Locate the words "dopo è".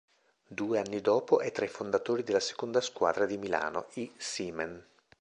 0.99-1.51